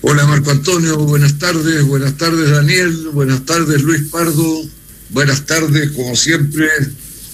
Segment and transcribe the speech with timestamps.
[0.00, 4.62] Hola Marco Antonio, buenas tardes, buenas tardes Daniel, buenas tardes Luis Pardo,
[5.10, 6.68] buenas tardes como siempre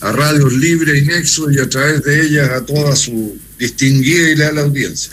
[0.01, 4.37] a Radios Libre y Nexo y a través de ellas a toda su distinguida y
[4.37, 5.13] leal audiencia.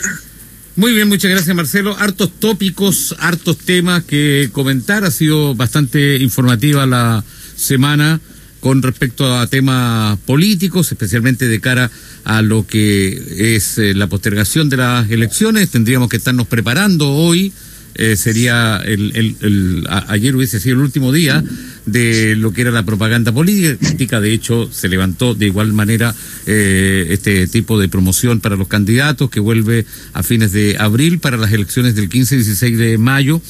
[0.74, 1.96] Muy bien, muchas gracias Marcelo.
[1.96, 5.04] Hartos tópicos, hartos temas que comentar.
[5.04, 7.24] Ha sido bastante informativa la
[7.56, 8.20] semana
[8.60, 11.90] con respecto a temas políticos, especialmente de cara
[12.24, 15.70] a lo que es eh, la postergación de las elecciones.
[15.70, 17.52] Tendríamos que estarnos preparando hoy.
[17.94, 21.42] Eh, sería el, ayer hubiese sido el último día
[21.84, 24.20] de lo que era la propaganda política.
[24.20, 26.14] De hecho, se levantó de igual manera
[26.46, 31.36] eh, este tipo de promoción para los candidatos que vuelve a fines de abril para
[31.36, 33.40] las elecciones del 15 y 16 de mayo.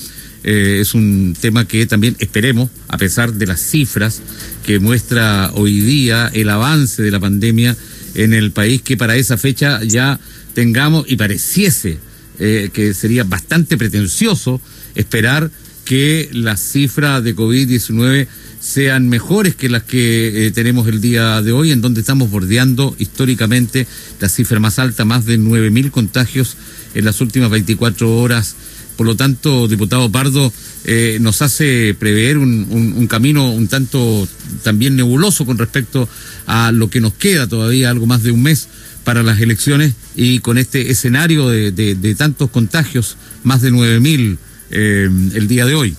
[0.45, 4.23] Eh, es un tema que también esperemos, a pesar de las cifras
[4.65, 7.77] que muestra hoy día el avance de la pandemia
[8.15, 10.19] en el país, que para esa fecha ya
[10.55, 11.99] tengamos y pareciese
[12.39, 14.61] eh, que sería bastante pretencioso
[14.95, 15.51] esperar
[15.85, 18.29] que las cifras de COVID-19
[18.61, 22.95] sean mejores que las que eh, tenemos el día de hoy, en donde estamos bordeando
[22.99, 23.87] históricamente
[24.21, 26.57] la cifra más alta, más de 9.000 contagios
[26.95, 28.55] en las últimas 24 horas.
[28.99, 30.53] Por lo tanto, diputado Pardo,
[30.85, 34.29] eh, nos hace prever un, camino un tanto
[34.63, 36.07] también nebuloso con respecto
[36.47, 38.69] a lo que nos queda todavía, algo más de un mes
[39.05, 44.37] para las elecciones y con este escenario de tantos contagios, más de 9.000
[44.71, 45.97] eh, el día de hoy?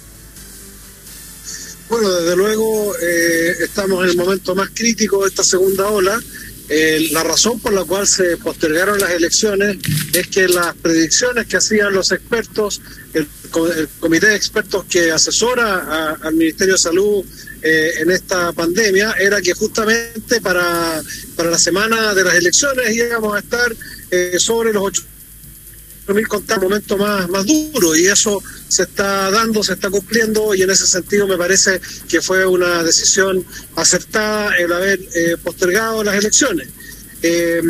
[1.89, 6.20] Bueno, desde luego eh, estamos en el momento más crítico de esta segunda ola.
[6.70, 9.78] Eh, la razón por la cual se postergaron las elecciones
[10.14, 12.81] es que las predicciones que hacían los expertos,
[13.14, 13.28] el,
[14.00, 17.26] comité de expertos que asesora al Ministerio de Salud
[17.61, 21.02] en esta pandemia, era que justamente para,
[21.36, 23.76] para la semana de las elecciones íbamos a estar
[24.38, 25.02] sobre los ocho
[26.14, 30.62] mil contar momento más, más duro y eso se está dando, se está cumpliendo y
[30.62, 36.16] en ese sentido me parece que fue una decisión acertada el haber eh, postergado las
[36.16, 36.70] elecciones.
[37.22, 37.61] Eh,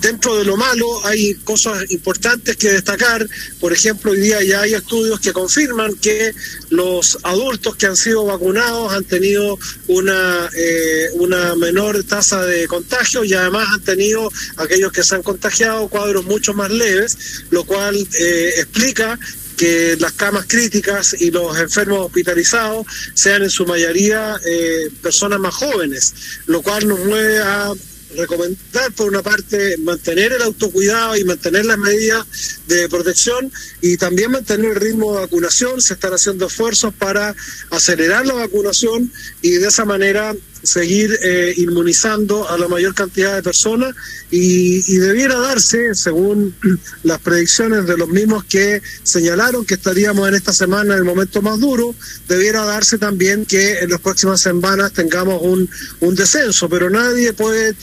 [0.00, 3.26] dentro de lo malo hay cosas importantes que destacar.
[3.60, 6.32] Por ejemplo, hoy día ya hay estudios que confirman que
[6.70, 9.58] los adultos que han sido vacunados han tenido
[9.88, 15.22] una, eh, una menor tasa de contagio y además han tenido aquellos que se han
[15.22, 19.18] contagiado cuadros mucho más leves, lo cual eh, explica
[19.56, 25.54] que las camas críticas y los enfermos hospitalizados sean en su mayoría eh, personas más
[25.54, 26.14] jóvenes,
[26.46, 27.72] lo cual nos mueve a
[28.14, 32.24] recomendar por una parte mantener el autocuidado y mantener las medidas
[32.66, 35.80] de protección y también mantener el ritmo de vacunación.
[35.80, 37.34] Se están haciendo esfuerzos para
[37.70, 39.12] acelerar la vacunación
[39.42, 40.34] y de esa manera
[40.66, 43.94] seguir eh, inmunizando a la mayor cantidad de personas
[44.30, 46.54] y, debiera darse, según
[47.04, 51.42] las predicciones de los mismos que señalaron que estaríamos en esta semana en el momento
[51.42, 51.94] más duro,
[52.28, 55.68] debiera darse también que en las próximas semanas tengamos un,
[56.00, 57.74] un descenso, pero nadie puede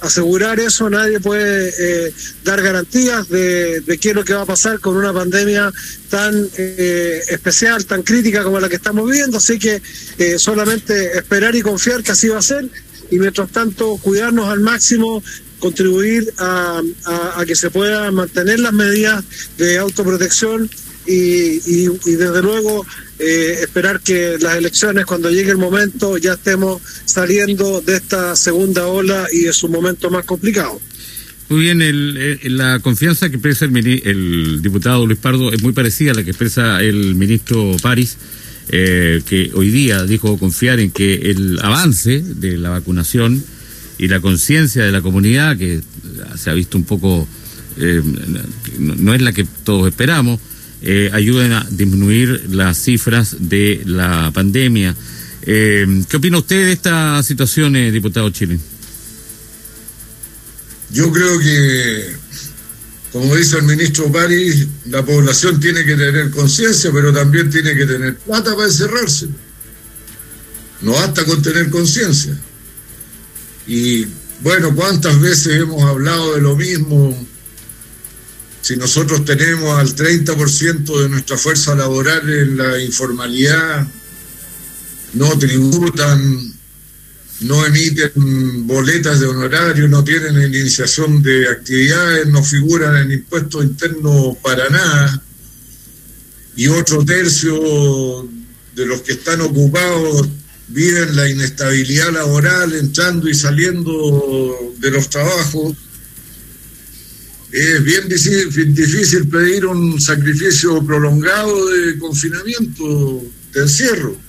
[0.00, 2.12] asegurar eso, nadie puede eh,
[2.44, 5.72] dar garantías de, de, qué es lo que va a pasar con una pandemia
[6.10, 9.82] tan eh, especial, tan crítica como la que estamos viviendo, así que
[10.38, 12.68] solamente esperar y confiar que así va a ser
[13.10, 15.22] y mientras tanto cuidarnos al máximo,
[15.58, 16.82] contribuir a,
[17.46, 19.24] que se puedan mantener las medidas
[19.58, 20.68] de autoprotección
[21.06, 22.84] y, desde luego
[23.18, 28.88] eh, esperar que las elecciones cuando llegue el momento ya estemos saliendo de esta segunda
[28.88, 30.80] ola y de su momento más complicado.
[31.48, 36.10] Muy bien, el, la confianza que expresa el, el diputado Luis Pardo es muy parecida
[36.10, 38.16] a la que expresa el ministro París
[38.68, 43.42] eh, que hoy día dijo confiar en que el avance de la vacunación
[43.98, 45.80] y la conciencia de la comunidad, que
[46.36, 47.26] se ha visto un poco,
[47.78, 48.02] eh,
[48.78, 50.40] no, es la que todos esperamos,
[50.82, 54.94] eh, ayuden a disminuir las cifras de la pandemia.
[55.42, 58.58] Eh, ¿Qué opina usted de esta situación, diputado Chile?
[60.92, 62.16] Yo creo que
[63.16, 67.86] como dice el ministro París, la población tiene que tener conciencia, pero también tiene que
[67.86, 69.28] tener plata para encerrarse.
[70.82, 72.38] No basta con tener conciencia.
[73.66, 74.06] Y
[74.42, 77.26] bueno, ¿cuántas veces hemos hablado de lo mismo?
[78.60, 83.88] Si nosotros tenemos al 30% de nuestra fuerza laboral en la informalidad,
[85.14, 86.52] no tributan,
[87.40, 94.36] no emiten boletas de honorario, no tienen iniciación de actividades, no figuran en impuestos internos
[94.42, 95.22] para nada,
[96.56, 98.26] y otro tercio
[98.74, 100.28] de los que están ocupados
[100.68, 105.76] viven la inestabilidad laboral, entrando y saliendo de los trabajos.
[107.52, 113.22] es bien difícil pedir un sacrificio prolongado de confinamiento,
[113.52, 114.25] de encierro,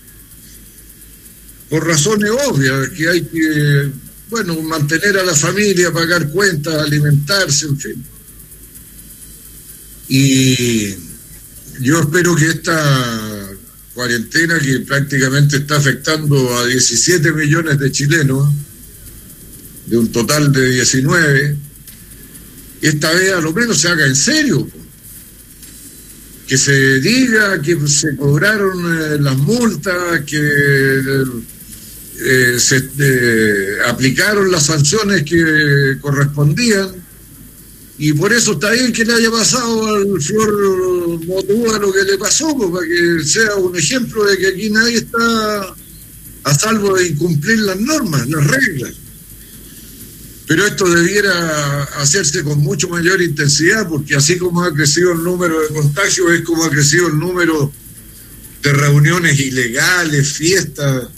[1.70, 3.92] por razones obvias, que hay que,
[4.30, 8.06] bueno, mantener a la familia, pagar cuentas, alimentarse, en fin.
[10.10, 10.96] Y
[11.82, 13.50] yo espero que esta
[13.94, 18.48] cuarentena, que prácticamente está afectando a 17 millones de chilenos,
[19.88, 21.58] de un total de 19,
[22.82, 24.70] esta vez a lo menos se haga en serio.
[26.48, 31.24] Que se diga que se cobraron eh, las multas, que
[32.20, 37.08] eh, se eh, aplicaron las sanciones que correspondían.
[38.00, 42.18] Y por eso está bien que le haya pasado al Flor Motúa lo que le
[42.18, 45.76] pasó, pues, para que sea un ejemplo de que aquí nadie está
[46.44, 48.94] a salvo de incumplir las normas, las reglas
[50.48, 55.60] pero esto debiera hacerse con mucho mayor intensidad, porque así como ha crecido el número
[55.60, 57.70] de contagios, es como ha crecido el número
[58.64, 61.10] de reuniones ilegales, fiestas.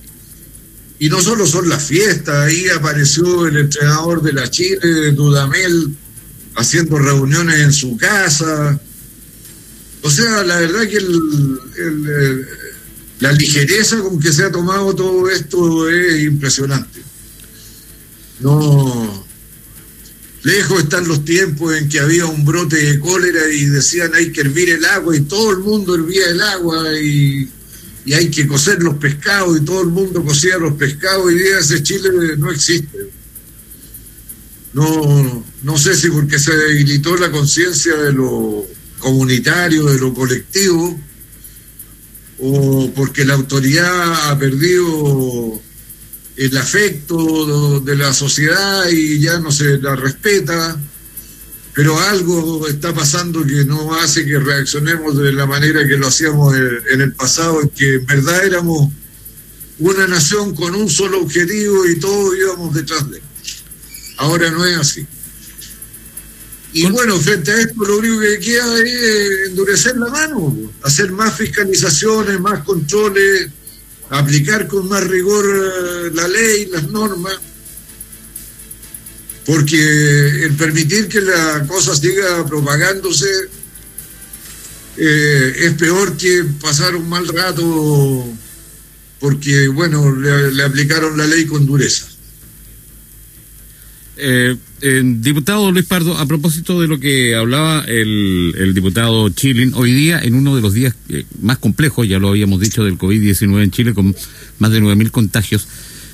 [0.99, 5.95] Y no solo son las fiestas, ahí apareció el entrenador de la Chile, Dudamel,
[6.55, 8.77] haciendo reuniones en su casa.
[10.01, 10.99] O sea, la verdad que
[13.21, 17.01] la ligereza con que se ha tomado todo esto es impresionante.
[18.41, 19.25] No,
[20.43, 24.41] lejos están los tiempos en que había un brote de cólera y decían hay que
[24.41, 27.49] hervir el agua y todo el mundo hervía el agua y,
[28.13, 31.83] hay que cocer los pescados y todo el mundo cocía los pescados y día ese
[31.83, 32.97] Chile no existe.
[34.73, 38.65] No, no sé si porque se debilitó la conciencia de lo
[38.99, 40.99] comunitario, de lo colectivo,
[42.39, 45.61] o porque la autoridad ha perdido
[46.35, 50.79] el afecto de la sociedad y ya no se la respeta,
[51.73, 56.53] pero algo está pasando que no hace que reaccionemos de la manera que lo hacíamos
[56.91, 58.91] en el pasado, en que en verdad éramos
[59.79, 63.23] una nación con un solo objetivo y todos íbamos detrás de él.
[64.17, 65.07] Ahora no es así.
[66.73, 71.35] Y bueno, frente a esto lo único que queda es endurecer la mano, hacer más
[71.35, 73.49] fiscalizaciones, más controles,
[74.09, 77.39] aplicar con más rigor eh, la ley, las normas,
[79.49, 83.25] porque el permitir que la cosa siga propagándose
[84.95, 88.27] eh, es peor que pasar un mal rato
[89.19, 92.05] porque, bueno, le, aplicaron la ley con dureza.
[94.17, 94.55] Eh,
[95.03, 100.19] diputado Luis Pardo, a propósito de lo que hablaba el, el diputado Chilin, hoy día
[100.19, 103.71] en uno de los días eh, más complejos, ya lo habíamos dicho, del COVID-19 en
[103.71, 104.15] Chile, con
[104.59, 105.67] más de 9.000 contagios,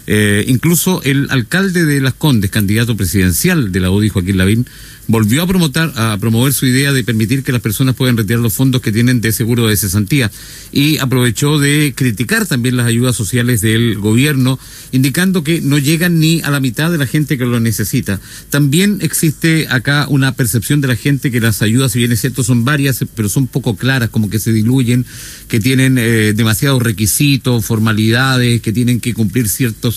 [0.07, 4.65] eh, incluso el alcalde de Las Condes, candidato presidencial de la UDI, Joaquín Lavín,
[5.07, 8.53] volvió a, promotar, a promover su idea de permitir que las personas puedan retirar los
[8.53, 10.31] fondos que tienen de seguro de cesantía
[10.71, 14.59] y aprovechó de criticar también las ayudas sociales del gobierno,
[14.91, 18.19] indicando que no llegan ni a la mitad de la gente que lo necesita.
[18.49, 22.43] También existe acá una percepción de la gente que las ayudas, si bien es cierto,
[22.43, 25.05] son varias, pero son poco claras, como que se diluyen,
[25.47, 29.94] que tienen eh, demasiados requisitos, formalidades, que tienen que cumplir ciertos,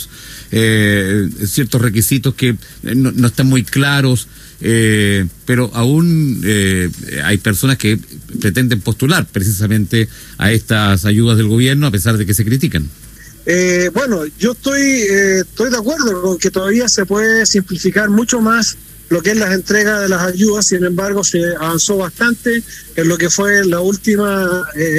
[0.50, 4.28] eh, ciertos requisitos que no están muy claros.
[4.60, 6.90] Eh, pero aún eh,
[7.24, 7.98] hay personas que
[8.40, 12.88] pretenden postular precisamente a estas ayudas del gobierno a pesar de que se critican.
[13.46, 18.76] Eh, bueno, yo estoy, estoy de acuerdo con que todavía se puede simplificar mucho más
[19.10, 22.62] lo que es las entregas de las ayudas, sin embargo se avanzó bastante
[22.94, 24.46] en lo que fue la última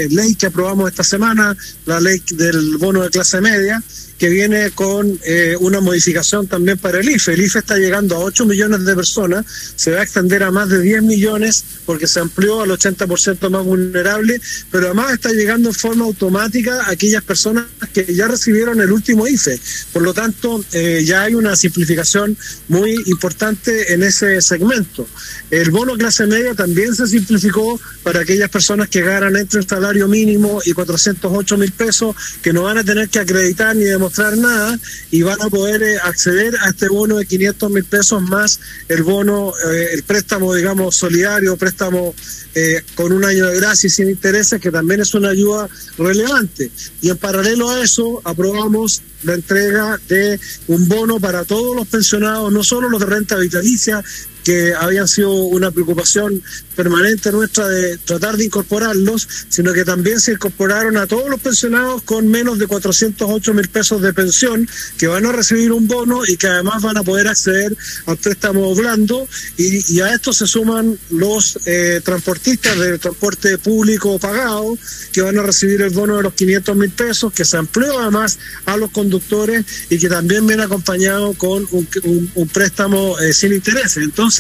[0.10, 3.84] ley que aprobamos esta semana, la ley del bono de clase media,
[4.20, 7.34] que viene con eh, una modificación también para el IFE.
[7.34, 9.46] El IFE está llegando a 8 millones de personas,
[9.76, 13.64] se va a extender a más de 10 millones porque se amplió al 80% más
[13.64, 18.92] vulnerable, pero además está llegando en forma automática a aquellas personas que ya recibieron el
[18.92, 19.58] último IFE.
[19.94, 25.08] Por lo tanto, eh, ya hay una simplificación muy importante en ese segmento.
[25.50, 30.10] El bono clase media también se simplificó para aquellas personas que ganan entre el salario
[30.10, 34.80] mínimo y 408 mil pesos, que no van a tener que acreditar ni demostrar nada
[35.12, 39.04] y van a poder eh, acceder a este bono de 500 mil pesos más el
[39.04, 42.14] bono, eh, el préstamo, digamos, solidario, préstamo
[42.56, 46.72] eh, con un año de gracia y sin intereses, que también es una ayuda relevante.
[47.02, 52.52] Y en paralelo a eso, aprobamos la entrega de un bono para todos los pensionados,
[52.52, 54.04] no solo los de renta vitalicia,
[54.44, 56.42] que habían sido una preocupación
[56.80, 62.02] permanente nuestra de tratar de incorporarlos, sino que también se incorporaron a todos los pensionados
[62.04, 64.66] con menos de 408 mil pesos de pensión,
[64.98, 68.74] que van a recibir un bono y que además van a poder acceder al préstamo
[68.76, 69.28] blando,
[69.58, 74.78] y, a esto se suman los eh, transportistas del transporte público pagado,
[75.12, 78.40] que van a recibir el bono de los 500 mil pesos, que se amplió además
[78.66, 83.98] a los conductores y que también viene acompañado con un, préstamo eh, sin intereses.
[83.98, 84.39] Entonces,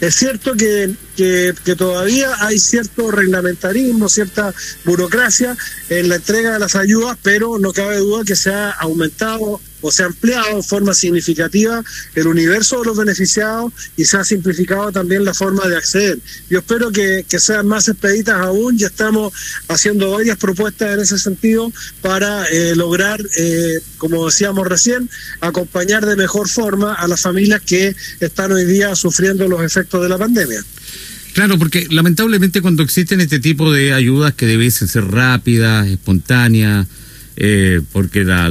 [0.00, 0.90] es cierto que,
[1.20, 5.56] que, todavía hay cierto reglamentarismo, cierta burocracia
[5.90, 9.90] en la entrega de las ayudas, pero no cabe duda que se ha aumentado o
[9.90, 11.82] se ha ampliado en forma significativa
[12.14, 16.18] el universo de los beneficiados y se ha simplificado también la forma de acceder.
[16.48, 19.32] Yo espero que, sean más expeditas aún, ya estamos
[19.68, 21.72] haciendo varias propuestas en ese sentido
[22.02, 25.08] para eh, lograr, eh, como decíamos recién,
[25.40, 30.08] acompañar de mejor forma a las familias que están hoy día sufriendo los efectos de
[30.10, 30.62] la pandemia.
[31.32, 36.86] Claro, porque lamentablemente cuando existen este tipo de ayudas que deben ser rápidas, espontáneas,
[37.36, 38.48] eh, porque la,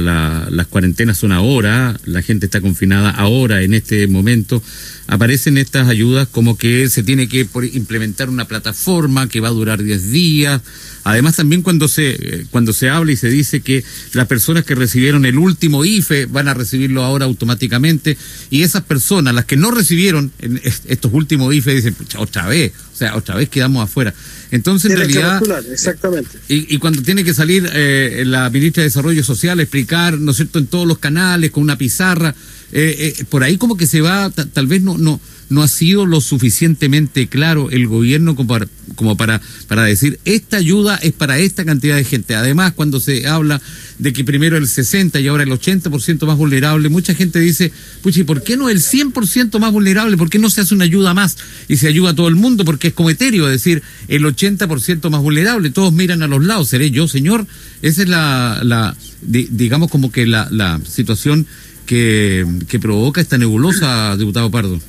[0.50, 4.62] las cuarentenas son ahora, la gente está confinada ahora, en este momento,
[5.10, 9.82] aparecen estas ayudas como que se tiene que implementar una plataforma que va a durar
[9.82, 10.62] 10 días.
[11.02, 14.76] Además, también cuando se, eh, cuando se habla y se dice que las personas que
[14.76, 18.16] recibieron el último IFE van a recibirlo ahora automáticamente,
[18.50, 20.30] y esas personas, las que no recibieron
[20.62, 24.14] estos últimos IFE, dicen, otra vez, sea, otra vez quedamos afuera.
[24.50, 25.42] Entonces, en realidad.
[25.70, 26.38] Exactamente.
[26.48, 30.36] Y, cuando tiene que salir eh, la ministra de Desarrollo Social a explicar, ¿no es
[30.36, 32.34] cierto?, en todos los canales, con una pizarra,
[32.72, 36.06] eh, eh, por ahí como que se va, tal vez no, no, no ha sido
[36.06, 41.38] lo suficientemente claro el gobierno como para, como para, para decir esta ayuda es para
[41.38, 42.36] esta cantidad de gente.
[42.36, 43.60] Además, cuando se habla
[43.98, 48.20] de que primero el 60 y ahora el 80% más vulnerable, mucha gente dice, pucha,
[48.20, 50.16] ¿y por qué no el 100% más vulnerable?
[50.16, 51.36] ¿Por qué no se hace una ayuda más
[51.68, 52.64] y se ayuda a todo el mundo?
[52.64, 56.92] Porque es como etéreo decir el 80% más vulnerable, todos miran a los lados, ¿seré
[56.92, 57.44] yo, señor?
[57.82, 61.46] Esa es la, la digamos como que la, la situación
[61.86, 64.80] que, que provoca esta nebulosa, diputado Pardo.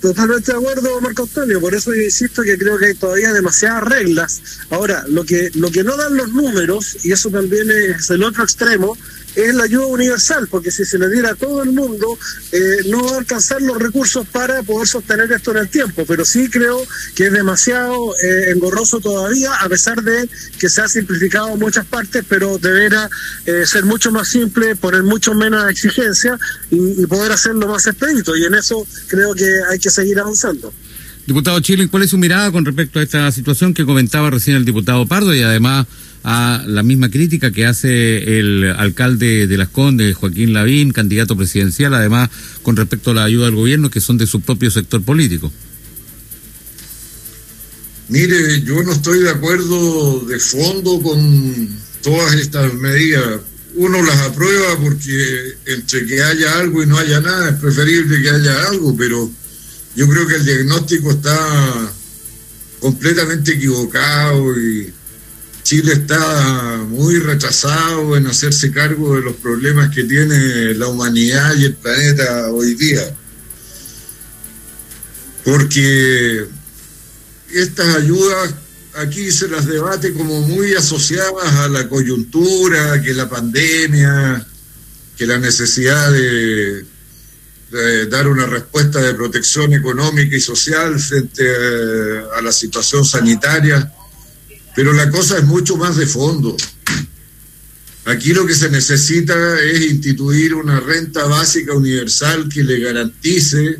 [0.00, 1.60] Totalmente de acuerdo, Marco Antonio.
[1.60, 4.40] Por eso yo insisto que creo que hay todavía demasiadas reglas.
[4.70, 8.42] Ahora, lo que, lo que no dan los números, y eso también es el otro
[8.42, 8.96] extremo,
[9.34, 12.18] es la ayuda universal, porque si se le diera a todo el mundo,
[12.52, 16.04] eh, no va a alcanzar los recursos para poder sostener esto en el tiempo.
[16.06, 16.82] Pero sí creo
[17.14, 22.24] que es demasiado eh, engorroso todavía, a pesar de que se ha simplificado muchas partes,
[22.28, 23.08] pero deberá
[23.46, 26.38] eh, ser mucho más simple, poner mucho menos exigencia
[26.70, 28.36] y, poder hacerlo más expedito.
[28.36, 30.72] Y en eso creo que hay que seguir avanzando.
[31.26, 34.64] Diputado Chile, ¿cuál es su mirada con respecto a esta situación que comentaba recién el
[34.64, 35.86] diputado Pardo y además
[36.22, 41.94] a la misma crítica que hace el alcalde de Las Condes, Joaquín Lavín, candidato presidencial,
[41.94, 42.30] además
[42.62, 45.52] con respecto a la ayuda del gobierno que son de su propio sector político.
[48.08, 51.68] Mire, yo no estoy de acuerdo de fondo con
[52.02, 53.40] todas estas medidas.
[53.76, 58.30] Uno las aprueba porque entre que haya algo y no haya nada es preferible que
[58.30, 59.30] haya algo, pero
[59.94, 61.92] yo creo que el diagnóstico está
[62.80, 64.92] completamente equivocado y
[65.62, 71.64] Chile está muy retrasado en hacerse cargo de los problemas que tiene la humanidad y
[71.64, 73.14] el planeta hoy día.
[75.44, 76.46] Porque
[77.52, 78.54] estas ayudas
[78.94, 84.46] aquí se las debate como muy asociadas a la coyuntura, que la pandemia,
[85.16, 86.84] que la necesidad de,
[88.10, 91.44] dar una respuesta de protección económica y social frente
[92.36, 93.92] a la situación sanitaria
[94.74, 96.56] pero la cosa es mucho más de fondo.
[98.06, 103.78] Aquí lo que se necesita es instituir una renta básica universal que le garantice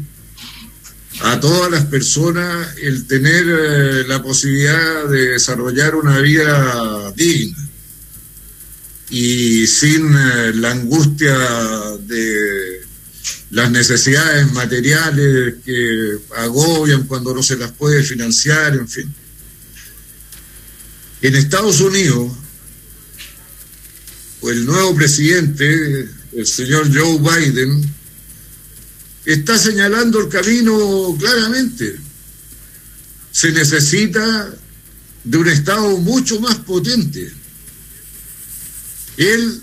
[1.22, 7.68] a todas las personas el tener eh, la posibilidad de desarrollar una vida digna
[9.10, 11.36] y sin eh, la angustia
[12.00, 12.86] de
[13.50, 19.14] las necesidades materiales que agobian cuando no se las puede financiar, en fin.
[21.22, 22.32] En Estados Unidos,
[24.42, 27.94] el nuevo presidente, el señor Joe Biden,
[29.24, 31.96] está señalando el camino claramente.
[33.32, 34.54] Se necesita
[35.24, 37.30] de un Estado mucho más potente.
[39.16, 39.60] Él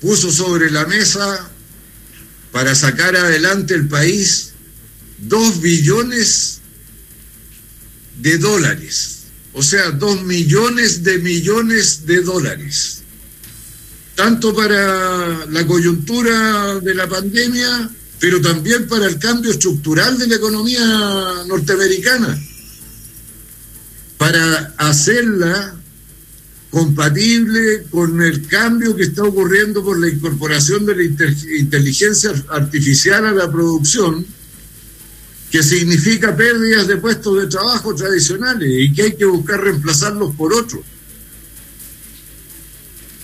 [0.00, 1.50] puso sobre la mesa
[2.56, 4.52] para sacar adelante el país
[5.18, 6.60] dos billones
[8.18, 9.24] de dólares.
[9.52, 13.02] O sea, dos millones de millones de dólares,
[14.14, 20.36] tanto para la coyuntura de la pandemia pero también para el cambio estructural de la
[20.36, 22.42] economía norteamericana,
[24.16, 25.75] para hacerla
[26.70, 31.04] compatible con el cambio que está ocurriendo por la incorporación de la
[31.58, 34.26] inteligencia artificial a la producción,
[35.50, 40.52] que significa pérdidas de puestos de trabajo tradicionales y que hay que buscar reemplazarlos por
[40.52, 40.82] otros.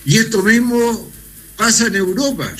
[0.04, 1.10] Y esto mismo
[1.56, 2.52] pasa en Europa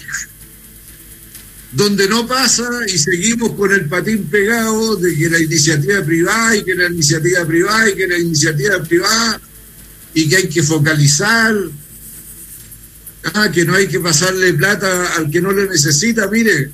[1.73, 6.65] donde no pasa y seguimos con el patín pegado de que la iniciativa privada y
[6.65, 9.41] que la iniciativa privada y que la iniciativa privada
[10.15, 11.55] y que hay que focalizar,
[13.35, 16.29] ah, que no hay que pasarle plata al que no le necesita.
[16.29, 16.71] Mire,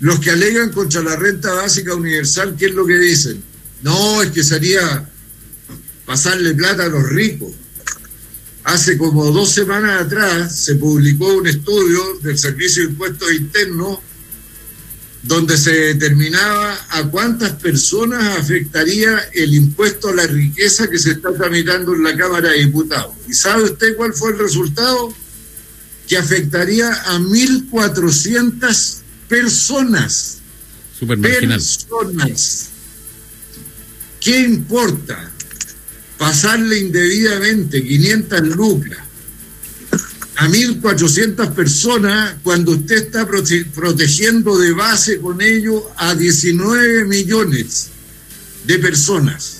[0.00, 3.42] los que alegan contra la renta básica universal, ¿qué es lo que dicen?
[3.82, 5.08] No, es que sería
[6.06, 7.52] pasarle plata a los ricos.
[8.64, 13.98] Hace como dos semanas atrás se publicó un estudio del Servicio de Impuestos Internos
[15.22, 21.32] donde se determinaba a cuántas personas afectaría el impuesto a la riqueza que se está
[21.32, 23.14] tramitando en la Cámara de Diputados.
[23.28, 25.14] ¿Y sabe usted cuál fue el resultado?
[26.08, 28.96] Que afectaría a 1.400
[29.28, 30.38] personas.
[30.98, 32.68] Super personas.
[34.20, 35.30] ¿Qué importa?
[36.18, 38.98] Pasarle indebidamente 500 lucas
[40.36, 47.90] a 1.400 personas cuando usted está protegiendo de base con ello a 19 millones
[48.64, 49.58] de personas.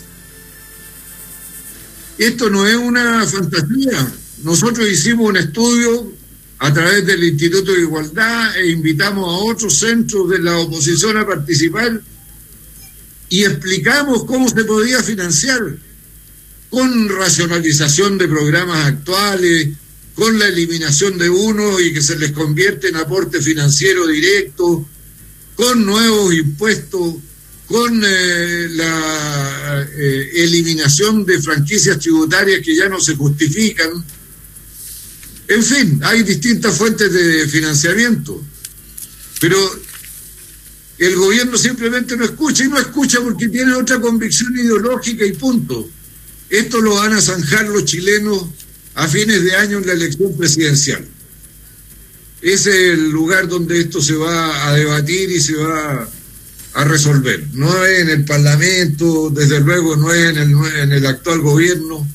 [2.19, 4.12] Esto no es una fantasía.
[4.45, 6.12] Nosotros hicimos un estudio
[6.59, 11.26] a través del Instituto de Igualdad e invitamos a otros centros de la oposición a
[11.26, 12.00] participar
[13.29, 15.61] y explicamos cómo se podía financiar
[16.71, 19.71] con racionalización de programas actuales,
[20.14, 24.87] con la eliminación de uno y que se les convierte en aporte financiero directo,
[25.54, 27.14] con nuevos impuestos,
[27.66, 34.04] con eh, la eh, eliminación de franquicias tributarias que ya no se justifican.
[35.49, 38.42] En fin, hay distintas fuentes de financiamiento,
[39.40, 39.57] pero
[40.99, 45.88] el gobierno simplemente no escucha y no escucha porque tiene otra convicción ideológica y punto.
[46.49, 48.45] Esto lo van a zanjar los chilenos
[48.94, 51.06] a fines de año en la elección presidencial.
[52.40, 56.08] Es el lugar donde esto se va a debatir y se va
[56.75, 57.47] a resolver.
[57.52, 62.06] No es en el Parlamento, desde luego no es en el, actual gobierno.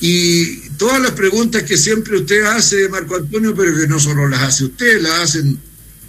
[0.00, 4.42] Y todas las preguntas que siempre usted hace, Marco Antonio, pero que no solo las
[4.42, 5.58] hace usted, las hacen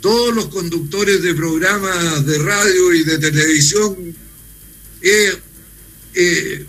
[0.02, 3.96] todos los conductores de programas de radio y de televisión,
[5.02, 6.66] eh,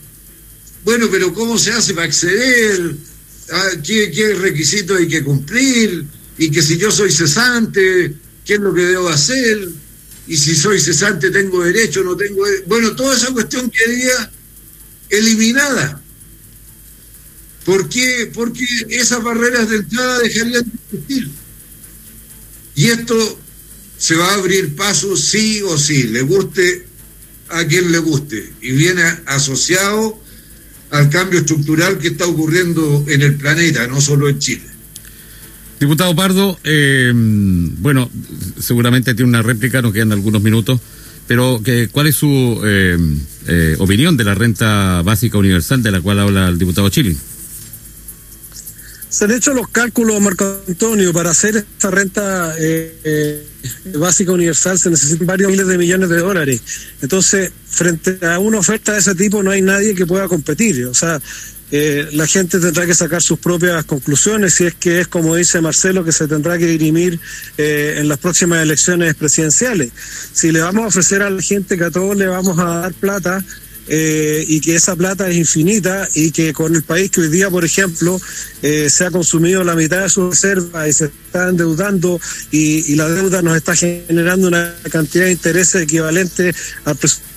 [0.85, 2.95] bueno, pero ¿cómo se hace para acceder?
[3.51, 6.05] Ah, ¿Qué, ¿Qué requisitos hay que cumplir?
[6.37, 9.69] Y que si yo soy cesante, ¿qué es lo que debo hacer?
[10.27, 12.65] Y si soy cesante, ¿tengo derecho no tengo derecho?
[12.67, 14.31] Bueno, toda esa cuestión quedaría
[15.11, 16.01] eliminada.
[17.65, 18.31] ¿Por qué?
[18.33, 21.31] Porque esas barreras de entrada dejarían de existir.
[22.75, 23.39] Y esto
[23.97, 26.87] se va a abrir paso sí o sí, le guste
[27.49, 28.53] a quien le guste.
[28.61, 30.21] Y viene asociado
[30.91, 34.63] al cambio estructural que está ocurriendo en el planeta, no solo en Chile.
[35.81, 38.11] Diputado Pardo, eh, bueno,
[38.61, 40.81] seguramente tiene una réplica, nos quedan algunos minutos,
[41.27, 42.97] pero que, ¿cuál es su eh,
[43.49, 47.17] eh, opinión de la renta básica universal de la cual habla el diputado Chile?
[49.09, 53.47] Se han hecho los cálculos, Marco Antonio, para hacer esta renta eh,
[53.95, 56.61] básica universal se necesitan varios miles de millones de dólares.
[57.01, 60.87] Entonces, frente a una oferta de ese tipo, no hay nadie que pueda competir.
[60.87, 61.21] O sea,
[61.71, 65.61] eh, la gente tendrá que sacar sus propias conclusiones si es que es como dice
[65.61, 67.19] Marcelo que se tendrá que dirimir
[67.59, 69.91] eh, en las próximas elecciones presidenciales.
[70.33, 72.95] Si le vamos a ofrecer a la gente que a todos le vamos a dar
[72.95, 73.45] plata,
[73.87, 77.51] eh, y que esa plata es infinita y que con el país que hoy día,
[77.51, 78.19] por ejemplo,
[78.63, 82.19] eh, se ha consumido la mitad de sus reservas y se está endeudando
[82.51, 86.55] y, y la deuda nos está generando una cantidad de intereses equivalente
[86.87, 87.34] al presupuesto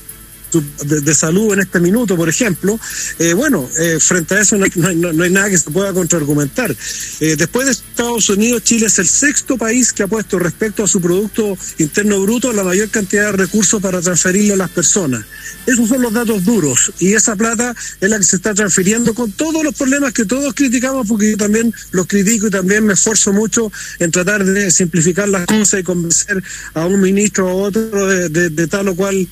[0.51, 2.79] de, salud en este minuto, por ejemplo,
[3.19, 6.75] eh, bueno, eh, frente a eso no no, hay, nada que se pueda contraargumentar.
[7.19, 10.87] Eh, después de Estados Unidos, Chile es el sexto país que ha puesto respecto a
[10.87, 15.25] su Producto Interno Bruto la mayor cantidad de recursos para transferirle a las personas.
[15.65, 19.31] Esos son los datos duros y esa plata es la que se está transfiriendo con
[19.31, 23.33] todos los problemas que todos criticamos, porque yo también los critico y también me esfuerzo
[23.33, 26.41] mucho en tratar de simplificar las cosas y convencer
[26.73, 29.27] a un ministro o otro de, tal o cual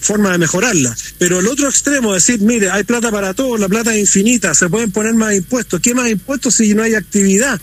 [0.00, 0.96] forma de mejorarla.
[1.18, 4.68] Pero el otro extremo, decir, mire, hay plata para todos, la plata es infinita, se
[4.68, 5.80] pueden poner más impuestos.
[5.80, 7.60] ¿Qué más impuestos si no hay actividad?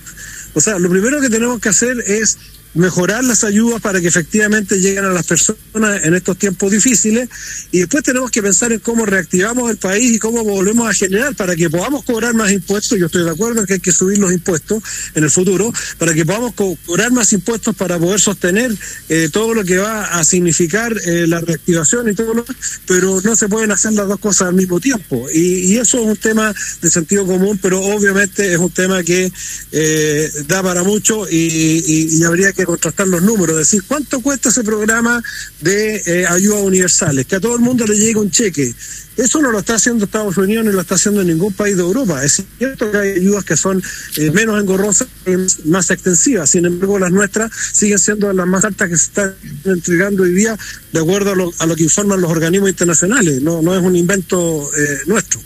[0.54, 2.38] O sea, lo primero que tenemos que hacer es
[2.76, 7.30] mejorar las ayudas para que efectivamente lleguen a las personas en estos tiempos difíciles
[7.72, 11.36] y después tenemos que pensar en cómo reactivamos el país y cómo volvemos a generar
[11.36, 13.00] para que podamos cobrar más impuestos.
[13.00, 14.84] Yo estoy de acuerdo en que hay que subir los impuestos
[15.16, 18.76] en el futuro para que podamos cobrar más impuestos para poder sostener
[19.10, 22.46] eh, todo lo que va a significar eh, la reactivación y todo lo
[22.88, 26.06] pero no se pueden hacer las dos cosas al mismo tiempo y, y eso es
[26.06, 29.32] un tema de sentido común, pero obviamente es un tema que
[29.72, 34.64] eh, da para mucho y, y habría que contrastar los números, decir cuánto cuesta ese
[34.64, 35.22] programa
[35.62, 38.74] de eh, ayudas universales, que a todo el mundo le llegue un cheque.
[39.18, 42.24] Eso no lo está haciendo Estados Unidos ni lo está haciendo ningún país de Europa.
[42.24, 43.82] Es cierto que hay ayudas que son
[44.18, 46.50] eh, menos engorrosas y más extensivas.
[46.50, 50.58] Sin embargo, las nuestras siguen siendo las más altas que se están entregando hoy día
[50.92, 53.42] de acuerdo a lo, a lo que informan los organismos internacionales.
[53.42, 55.40] No, no es un invento eh, nuestro.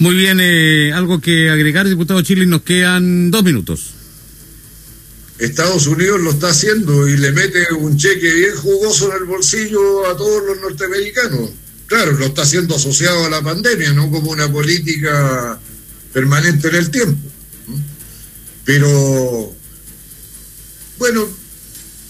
[0.00, 3.94] Muy bien, eh, algo que agregar, diputado Chile, nos quedan dos minutos.
[5.38, 10.06] Estados Unidos lo está haciendo y le mete un cheque bien jugoso en el bolsillo
[10.08, 11.50] a todos los norteamericanos.
[11.86, 15.58] Claro, lo está haciendo asociado a la pandemia, no como una política
[16.12, 17.30] permanente en el tiempo.
[18.64, 19.54] Pero,
[20.98, 21.28] bueno,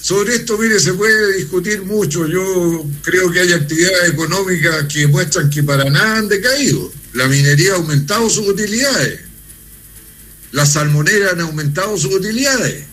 [0.01, 2.27] sobre esto, mire, se puede discutir mucho.
[2.27, 6.91] Yo creo que hay actividades económicas que muestran que para nada han decaído.
[7.13, 9.21] La minería ha aumentado sus utilidades.
[10.51, 12.88] Las salmoneras han aumentado sus utilidades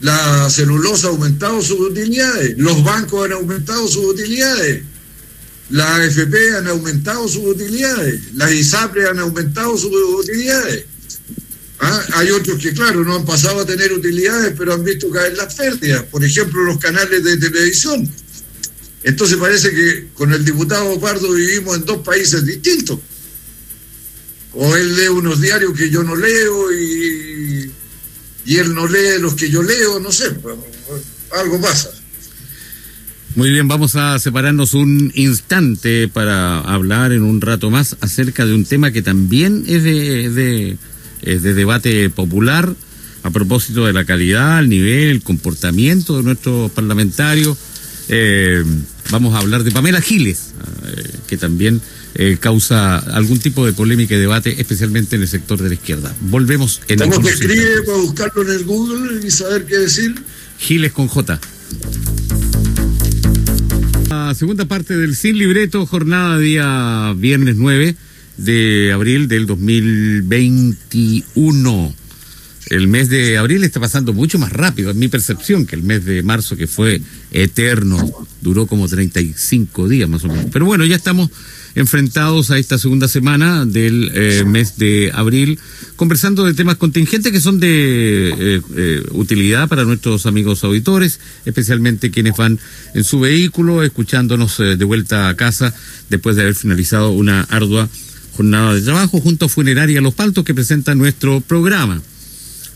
[0.00, 4.82] la celulosa ha aumentado sus utilidades, los bancos han aumentado sus utilidades,
[5.70, 10.84] las AFP han aumentado sus utilidades, las ISAPRE han aumentado sus utilidades.
[11.78, 12.04] ¿Ah?
[12.14, 15.54] Hay otros que, claro, no han pasado a tener utilidades, pero han visto caer las
[15.54, 18.08] pérdidas, por ejemplo, los canales de televisión.
[19.02, 22.98] Entonces parece que con el diputado Pardo vivimos en dos países distintos.
[24.54, 27.70] O él lee unos diarios que yo no leo y
[28.46, 30.26] y él no lee los que yo leo, no sé,
[31.32, 31.90] algo pasa.
[33.34, 38.54] Muy bien, vamos a separarnos un instante para hablar en un rato más acerca de
[38.54, 40.78] un tema que también es de, de,
[41.20, 42.74] es de debate popular
[43.24, 47.58] a propósito de la calidad, el nivel, el comportamiento de nuestros parlamentarios.
[48.08, 48.64] Eh,
[49.10, 50.54] vamos a hablar de Pamela Giles,
[50.86, 51.82] eh, que también
[52.18, 56.14] eh, causa algún tipo de polémica y debate, especialmente en el sector de la izquierda.
[56.22, 60.14] Volvemos en ¿Cómo se escribe para buscarlo en el Google y saber qué decir?
[60.58, 61.38] Giles con J.
[64.08, 67.94] La segunda parte del Sin Libreto, jornada día viernes 9
[68.38, 71.94] de abril del 2021.
[72.68, 76.06] El mes de abril está pasando mucho más rápido, en mi percepción, que el mes
[76.06, 80.46] de marzo, que fue eterno, duró como 35 días más o menos.
[80.50, 81.30] Pero bueno, ya estamos
[81.76, 85.60] enfrentados a esta segunda semana del eh, mes de abril,
[85.94, 92.10] conversando de temas contingentes que son de eh, eh, utilidad para nuestros amigos auditores, especialmente
[92.10, 92.58] quienes van
[92.94, 95.74] en su vehículo, escuchándonos de vuelta a casa
[96.08, 97.88] después de haber finalizado una ardua
[98.34, 102.00] jornada de trabajo junto a Funeraria Los Paltos que presenta nuestro programa.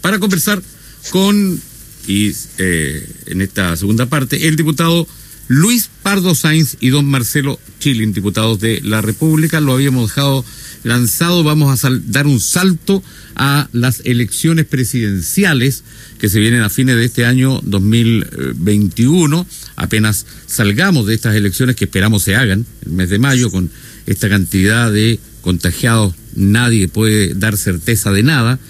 [0.03, 0.63] Para conversar
[1.11, 1.59] con,
[2.07, 5.07] y en esta segunda parte, el diputado
[5.51, 9.61] Luis Pardo Sainz y don Marcelo Chilin, diputados de la República.
[9.61, 10.45] Lo habíamos dejado
[10.85, 11.43] lanzado.
[11.43, 13.03] Vamos a dar un salto
[13.35, 15.83] a las elecciones presidenciales
[16.21, 19.45] que se vienen a fines de este año 2021.
[19.75, 23.73] Apenas salgamos de estas elecciones que esperamos se hagan el mes de mayo con
[24.07, 28.61] esta cantidad de contagiados, nadie puede dar certeza de nada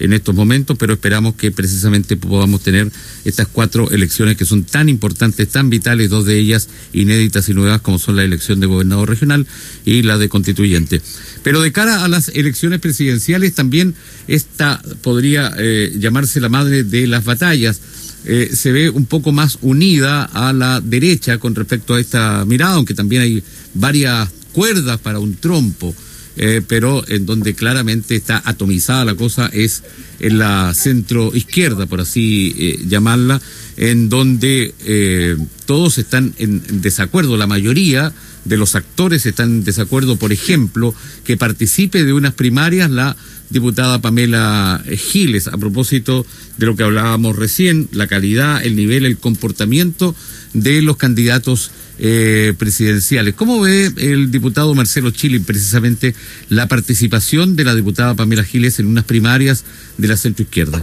[0.00, 2.90] en estos momentos, pero esperamos que precisamente podamos tener
[3.24, 7.82] estas cuatro elecciones que son tan importantes, tan vitales, dos de ellas inéditas y nuevas
[7.82, 9.46] como son la elección de gobernador regional
[9.84, 11.00] y la de constituyente.
[11.42, 13.94] Pero de cara a las elecciones presidenciales también
[14.26, 17.80] esta podría eh, llamarse la madre de las batallas.
[18.24, 22.74] Eh, se ve un poco más unida a la derecha con respecto a esta mirada,
[22.74, 23.42] aunque también hay
[23.74, 25.94] varias cuerdas para un trompo.
[26.42, 29.82] Eh, pero en donde claramente está atomizada la cosa es
[30.20, 33.42] en la centro izquierda, por así eh, llamarla,
[33.76, 38.14] en donde eh, todos están en, desacuerdo, la mayoría
[38.46, 43.18] de los actores están en desacuerdo, por ejemplo, que participe de unas primarias la
[43.50, 46.24] diputada Pamela Giles, a propósito
[46.56, 50.14] de lo que hablábamos recién, la calidad, el nivel, el comportamiento
[50.54, 51.70] de los candidatos
[52.02, 53.34] eh, presidenciales.
[53.34, 56.14] ¿Cómo ve el diputado Marcelo Chile precisamente
[56.48, 59.64] la participación de la diputada Pamela Giles en unas primarias
[59.98, 60.82] de la centroizquierda?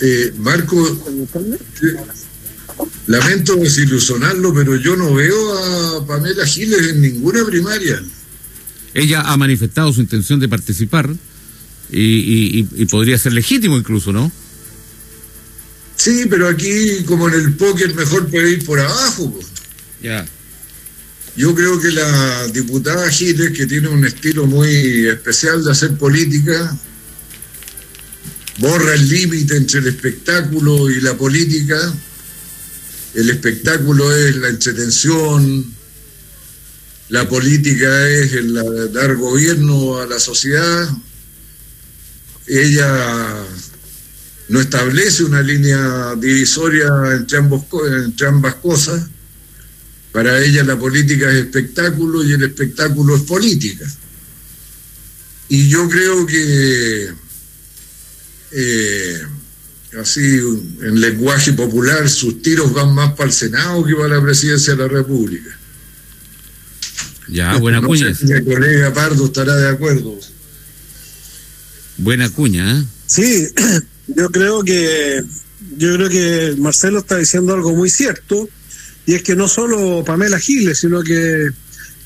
[0.00, 1.28] Eh, Marco,
[3.06, 8.02] lamento desilusionarlo, pero yo no veo a Pamela Giles en ninguna primaria.
[8.94, 11.14] Ella ha manifestado su intención de participar,
[11.90, 14.32] y, y, podría ser legítimo incluso, ¿no?
[15.96, 19.38] Sí, pero aquí, como en el póker, mejor puede ir por abajo.
[20.02, 20.26] Ya.
[21.36, 26.76] Yo creo que la diputada Giles, que tiene un estilo muy especial de hacer política,
[28.58, 31.92] borra el límite entre el espectáculo y la política.
[33.14, 35.74] El espectáculo es la entretención,
[37.08, 40.88] la política es el dar gobierno a la sociedad.
[42.46, 43.44] Ella
[44.48, 47.64] no establece una línea divisoria entre, ambos,
[48.04, 49.08] entre ambas cosas.
[50.12, 53.84] Para ella la política es espectáculo y el espectáculo es política.
[55.48, 57.12] Y yo creo que,
[58.52, 59.22] eh,
[60.00, 60.20] así
[60.82, 64.82] en lenguaje popular, sus tiros van más para el Senado que para la presidencia de
[64.82, 65.58] la República.
[67.28, 68.14] Ya, buena cuña.
[68.20, 70.18] mi colega Pardo estará de acuerdo.
[71.96, 72.84] Buena cuña, ¿eh?
[73.06, 73.48] Sí,
[74.06, 75.22] yo creo que
[75.76, 78.48] yo creo que Marcelo está diciendo algo muy cierto
[79.06, 81.50] y es que no solo Pamela Giles, sino que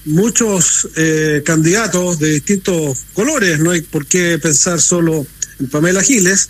[0.05, 5.27] muchos eh, candidatos de distintos colores, no hay por qué pensar solo
[5.61, 6.49] en Pamela Giles,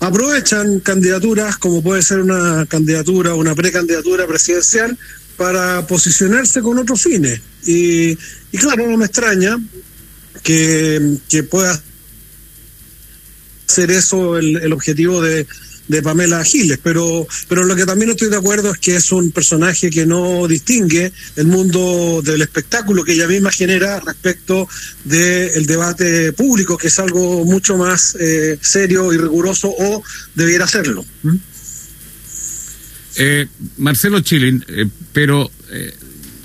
[0.00, 4.96] aprovechan candidaturas como puede ser una candidatura, una precandidatura presidencial
[5.36, 7.40] para posicionarse con otros fines.
[7.66, 8.10] Y,
[8.52, 9.58] y claro, no me extraña
[10.42, 11.82] que, que pueda
[13.70, 15.46] ser eso el, objetivo de,
[15.88, 19.30] de Pamela Giles, pero, pero lo que también estoy de acuerdo es que es un
[19.30, 24.68] personaje que no distingue el mundo del espectáculo que ella misma genera respecto
[25.04, 30.02] del debate público, que es algo mucho más eh, serio y riguroso o
[30.34, 31.04] debiera serlo.
[31.22, 31.36] ¿Mm?
[33.16, 33.46] Eh,
[33.78, 35.94] Marcelo Chilin, eh, pero eh,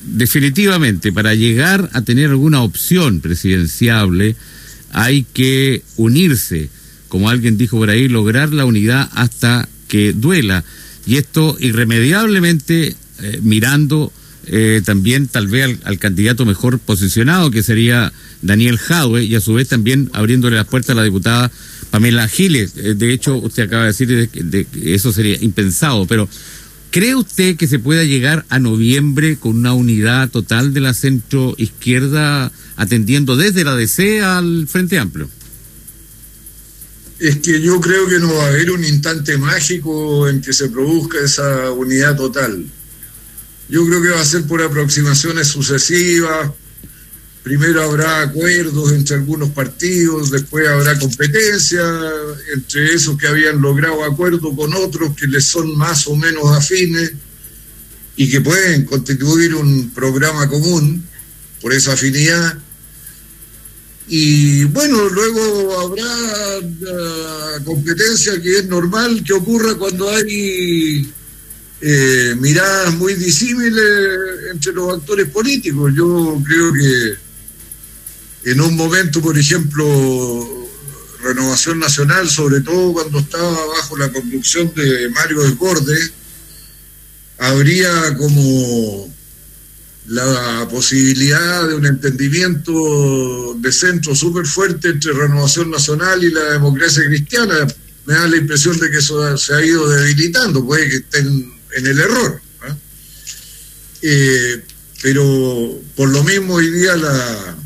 [0.03, 4.35] definitivamente para llegar a tener alguna opción presidenciable
[4.91, 6.69] hay que unirse,
[7.07, 10.63] como alguien dijo por ahí, lograr la unidad hasta que duela.
[11.05, 12.95] Y esto irremediablemente
[13.41, 14.11] mirando
[14.85, 19.69] también tal vez al, candidato mejor posicionado, que sería Daniel Jadwe, y a su vez
[19.69, 21.51] también abriéndole las puertas a la diputada
[21.89, 22.73] Pamela Giles.
[22.75, 26.27] de hecho, usted acaba de decir que eso sería impensado, pero
[26.95, 31.53] ¿Cree usted que se pueda llegar a noviembre con una unidad total de la centro
[31.57, 35.27] izquierda atendiendo desde la DC al Frente Amplio?
[37.25, 40.69] Es que yo creo que no va a haber un instante mágico en que se
[40.69, 42.63] produzca esa unidad total.
[43.67, 46.51] Yo creo que va a ser por aproximaciones sucesivas,
[47.41, 51.81] primero habrá acuerdos entre algunos partidos, después habrá competencia
[52.53, 57.11] entre esos que habían logrado acuerdos con otros que les son más o menos afines
[58.15, 61.03] y que pueden constituir un programa común
[61.59, 62.59] por esa afinidad.
[64.07, 71.11] Y bueno, luego habrá la competencia que es normal que ocurra cuando hay
[71.81, 75.91] eh, miradas muy disímiles entre los actores políticos.
[75.95, 80.67] Yo creo que en un momento, por ejemplo,
[81.23, 86.11] Renovación Nacional, sobre todo cuando estaba bajo la conducción de Mario Desbordes,
[87.39, 89.14] habría como
[90.07, 97.03] la posibilidad de un entendimiento de centro súper fuerte entre Renovación Nacional y la democracia
[97.05, 97.67] cristiana.
[98.05, 101.87] Me da la impresión de que eso se ha ido debilitando, puede que estén en
[101.87, 102.39] el error.
[102.61, 102.75] ¿ah?
[104.01, 104.63] Eh,
[105.01, 107.57] pero por lo mismo hoy día la,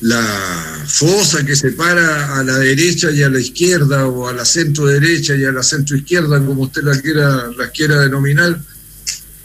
[0.00, 4.86] la fosa que separa a la derecha y a la izquierda o a la centro
[4.86, 8.58] derecha y a la centro izquierda, como usted la quiera, la quiera denominar,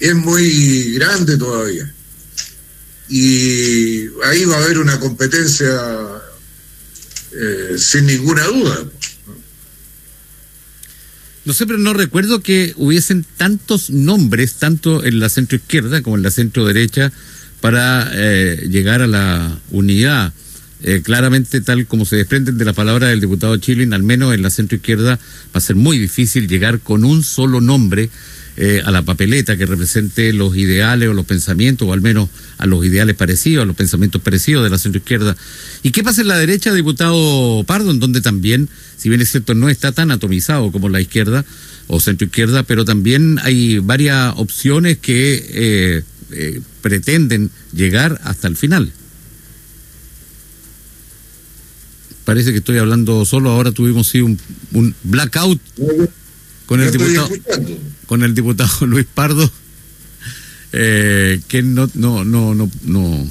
[0.02, 1.94] es muy grande todavía.
[3.08, 5.68] Y ahí va a haber una competencia
[7.34, 8.86] eh, sin ninguna duda.
[11.46, 16.16] No sé, pero no recuerdo que hubiesen tantos nombres, tanto en la centro izquierda como
[16.16, 17.12] en la centro derecha,
[17.62, 20.34] para eh, llegar a la unidad.
[20.84, 24.42] Eh, claramente, tal como se desprenden de la palabra del diputado Chilin, al menos en
[24.42, 28.10] la centro izquierda, va a ser muy difícil llegar con un solo nombre
[28.64, 32.68] eh, a la papeleta que represente los ideales o los pensamientos, o al menos a
[32.68, 35.36] los ideales parecidos, a los pensamientos parecidos de la centro izquierda.
[35.82, 39.56] ¿Y qué pasa en la derecha, diputado Pardo, en donde también, si bien es cierto,
[39.56, 41.44] no está tan atomizado como la izquierda
[41.88, 48.94] o centro izquierda, pero también hay varias opciones que eh, pretenden llegar hasta el final?
[52.26, 53.50] parece que estoy hablando solo.
[53.50, 55.60] Ahora tuvimos sí un blackout
[56.72, 57.30] con el diputado
[58.06, 59.52] con el diputado Luis Pardo,
[60.72, 63.30] eh, que no, no, no, no, no,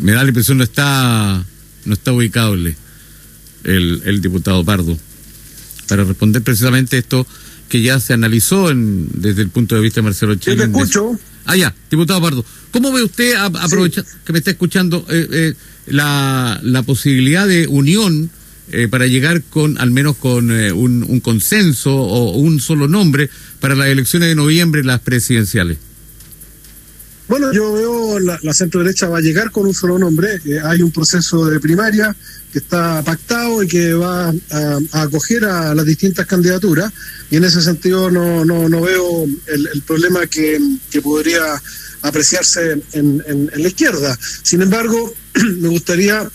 [0.00, 1.44] me da la impresión no está,
[1.84, 2.74] no está ubicable.
[3.62, 4.98] el, el diputado Pardo,
[5.86, 7.24] para responder precisamente esto
[7.68, 10.56] que ya se analizó en, desde el punto de vista de Marcelo Chile.
[10.56, 11.20] Yo te escucho.
[11.44, 12.44] Ah, ya, diputado Pardo.
[12.72, 15.54] ¿Cómo ve usted, aprovecha que me está escuchando, eh, eh,
[15.86, 18.30] la, la posibilidad de unión
[18.72, 23.30] eh, para llegar con, al menos con eh, un, consenso o un solo nombre
[23.60, 25.78] para las elecciones de noviembre, las presidenciales?
[27.30, 30.40] Bueno, yo veo la, la centro derecha va a llegar con un solo nombre.
[30.44, 32.14] Eh, hay un proceso de primaria
[32.52, 36.92] que está pactado y que va a, acoger a las distintas candidaturas.
[37.30, 41.40] Y en ese sentido no, no, no veo el, problema que, que, podría
[42.02, 44.18] apreciarse en la izquierda.
[44.42, 45.14] Sin embargo,
[45.60, 46.28] me gustaría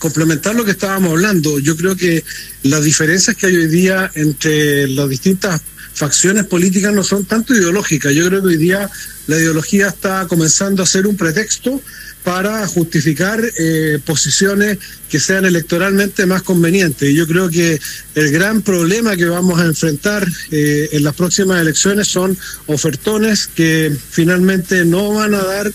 [0.00, 1.60] complementar lo que estábamos hablando.
[1.60, 2.24] Yo creo que
[2.64, 5.60] las diferencias que hay hoy día entre las distintas
[5.94, 8.12] facciones políticas no son tanto ideológicas.
[8.12, 8.90] Yo creo que hoy día
[9.28, 11.80] la ideología está comenzando a ser un pretexto
[12.24, 17.10] para justificar eh, posiciones que sean electoralmente más convenientes.
[17.10, 17.78] Y yo creo que
[18.14, 22.36] el gran problema que vamos a enfrentar eh, en las próximas elecciones son
[22.66, 25.72] ofertones que finalmente no van a dar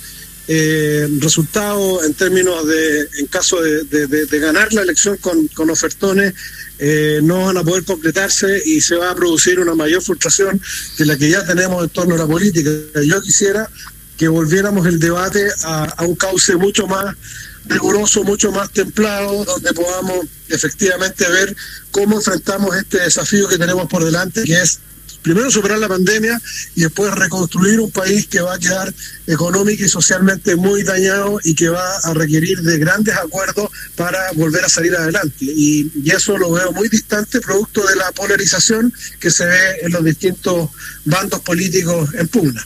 [0.47, 6.33] eh, resultado en términos de, en caso de, ganar la elección con, con ofertones,
[6.77, 10.61] eh, no van a poder completarse y se va a producir una mayor frustración
[10.97, 12.69] que la que ya tenemos en torno a la política.
[13.03, 13.69] Yo quisiera
[14.17, 17.15] que volviéramos el debate a, a un cauce mucho más
[17.67, 21.55] riguroso, mucho más templado, donde podamos efectivamente ver
[21.91, 24.79] cómo enfrentamos este desafío que tenemos por delante, que es
[25.25, 26.39] primero superar la pandemia
[26.75, 28.93] y después reconstruir un país que va a quedar
[29.25, 34.63] económica y socialmente muy dañado y que va a requerir de grandes acuerdos para volver
[34.63, 35.33] a salir adelante.
[35.39, 39.93] Y, y, eso lo veo muy distante, producto de la polarización que se ve en
[39.93, 40.69] los distintos
[41.05, 42.63] bandos políticos en pugna.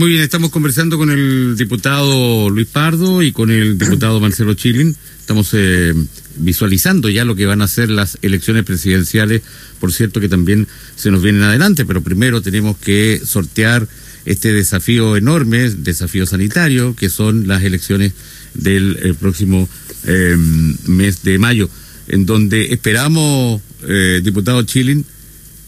[0.00, 4.96] Muy bien, estamos conversando con el diputado Luis Pardo y con el diputado Marcelo Chilin.
[5.20, 5.92] Estamos eh,
[6.36, 9.42] visualizando ya lo que van a ser las elecciones presidenciales,
[9.78, 13.86] por cierto que también se nos vienen adelante, pero primero tenemos que sortear
[14.24, 18.14] este desafío enorme, desafío sanitario, que son las elecciones
[18.54, 19.68] del eh, próximo
[20.06, 20.34] eh,
[20.86, 21.68] mes de mayo,
[22.08, 25.04] en donde esperamos, eh, diputado Chilin,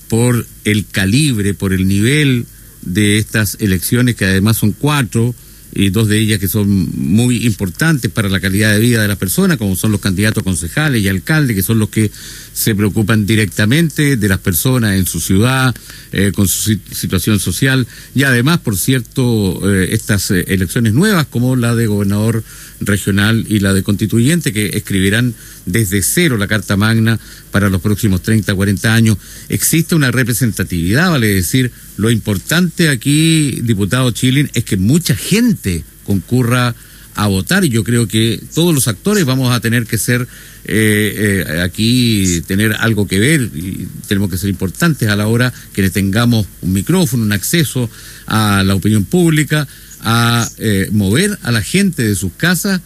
[0.09, 2.47] por el calibre, por el nivel
[2.83, 5.35] de estas elecciones, que además son cuatro,
[5.75, 9.17] y dos de ellas que son muy importantes para la calidad de vida de las
[9.17, 12.11] personas, como son los candidatos concejales y alcaldes, que son los que
[12.53, 15.75] se preocupan directamente de las personas en su ciudad,
[16.13, 21.57] eh, con su situación social, y además, por cierto, eh, estas eh, elecciones nuevas, como
[21.57, 22.43] la de gobernador
[22.81, 25.35] regional y la de constituyente, que escribirán
[25.67, 27.19] desde cero la Carta Magna
[27.51, 29.19] para los próximos 30, 40 años.
[29.49, 36.75] Existe una representatividad, vale decir, lo importante aquí, diputado Chilin, es que mucha gente concurra
[37.15, 40.27] a votar y yo creo que todos los actores vamos a tener que ser
[40.65, 45.53] eh, eh, aquí, tener algo que ver y tenemos que ser importantes a la hora
[45.73, 47.91] que tengamos un micrófono, un acceso
[48.27, 49.67] a la opinión pública,
[50.01, 52.81] a eh, mover a la gente de sus casas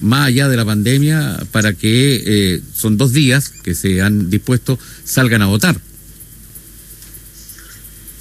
[0.00, 4.78] más allá de la pandemia para que eh, son dos días que se han dispuesto
[5.04, 5.80] salgan a votar.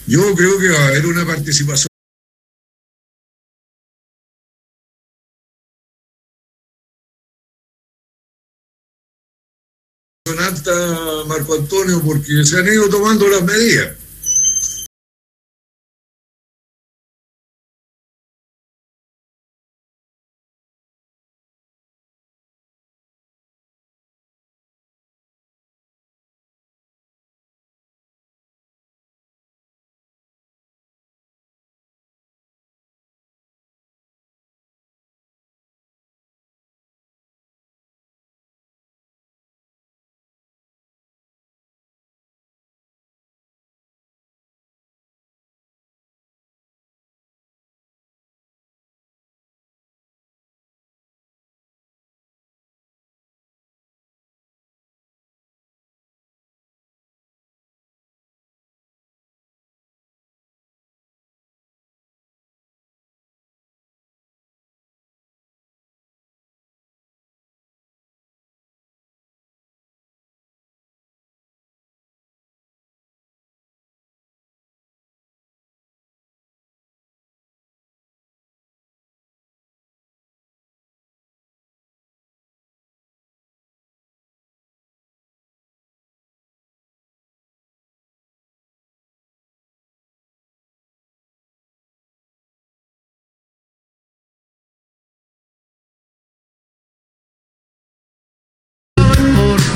[0.07, 1.94] Yo creo que va a haber una participación.
[11.53, 13.91] Antonio, porque se han ido tomando las medidas.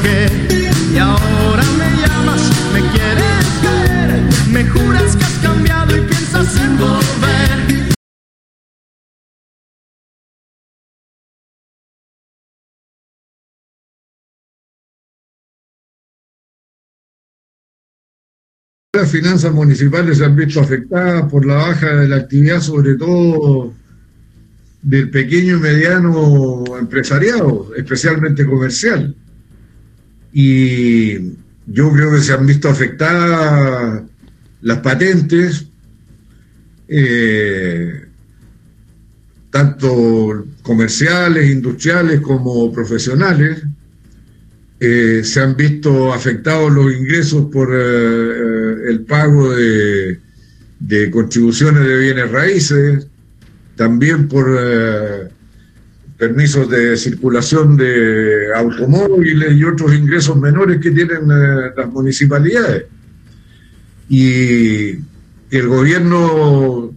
[0.02, 6.78] Y ahora me llamas, me quieres ver, me juras que has cambiado y piensas en
[6.78, 7.90] volver.
[18.94, 23.74] Las finanzas municipales se han visto afectadas por la baja de la actividad, sobre todo
[24.82, 29.14] del pequeño y mediano empresariado, especialmente comercial.
[30.32, 31.18] Y
[31.66, 34.04] yo creo que se han visto afectadas
[34.62, 35.66] las patentes,
[36.88, 38.06] eh,
[39.52, 43.64] tanto comerciales, industriales como profesionales.
[44.80, 50.20] Eh, se han visto afectados los ingresos por eh, el pago de,
[50.80, 53.08] de contribuciones de bienes raíces,
[53.76, 54.48] también por
[56.20, 62.88] permisos de circulación de automóviles y otros ingresos menores que tienen eh, las municipalidades.
[64.10, 64.96] Y
[65.50, 66.94] el gobierno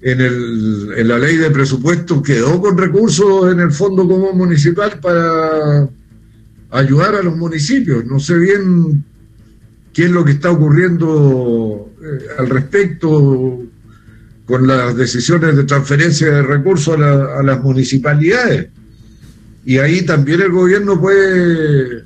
[0.00, 4.98] en, el, en la ley de presupuesto quedó con recursos en el Fondo Común Municipal
[5.00, 5.86] para
[6.70, 8.06] ayudar a los municipios.
[8.06, 9.04] No sé bien
[9.92, 13.64] qué es lo que está ocurriendo eh, al respecto
[14.52, 18.68] con las decisiones de transferencia de recursos a, las municipalidades.
[19.64, 22.04] Y ahí también el gobierno puede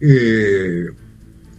[0.00, 0.86] eh,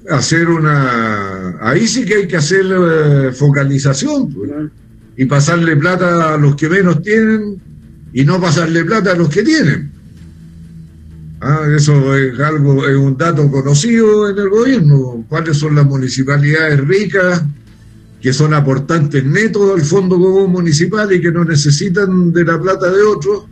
[0.10, 1.58] hacer una...
[1.60, 4.50] Ahí sí que hay que hacer eh, focalización pues,
[5.18, 7.62] y pasarle plata a los que menos tienen
[8.14, 9.92] y no pasarle plata a los que tienen.
[11.42, 15.26] Ah, eso es algo, es un dato conocido en el gobierno.
[15.28, 17.44] ¿Cuáles son las municipalidades ricas?
[18.22, 22.92] Que son aportantes netos al Fondo Común Municipal y que no necesitan de la plata
[22.92, 23.46] de otros,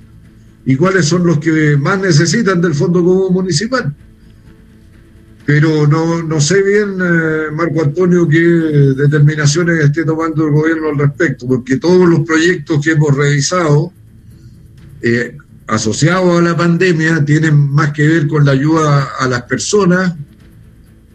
[0.65, 3.95] y cuáles son los que más necesitan del Fondo Común Municipal.
[5.45, 10.97] Pero no, no sé bien, eh, Marco Antonio, qué determinaciones esté tomando el gobierno al
[10.97, 13.93] respecto, porque todos los proyectos que hemos revisado,
[15.01, 15.38] eh,
[15.68, 20.15] asociados a la pandemia, tienen más que ver con la ayuda a las personas,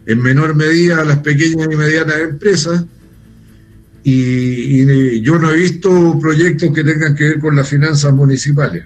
[0.07, 2.85] en menor medida a las pequeñas y medianas empresas,
[4.03, 8.83] y, yo no he visto proyectos que tengan que ver con las finanzas municipales.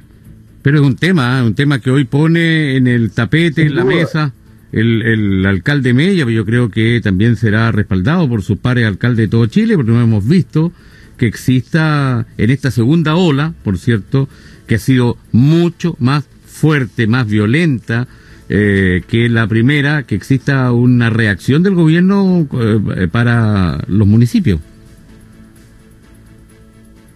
[0.61, 1.43] Pero es un tema, ¿eh?
[1.43, 4.33] un tema que hoy pone en el tapete, en la mesa,
[4.71, 9.27] el, el alcalde Mella, yo creo que también será respaldado por sus pares alcaldes de
[9.29, 10.71] todo Chile, porque no hemos visto
[11.17, 14.29] que exista en esta segunda ola, por cierto,
[14.67, 18.07] que ha sido mucho más fuerte, más violenta,
[18.49, 22.47] eh, que la primera, que exista una reacción del gobierno
[22.95, 24.59] eh, para los municipios.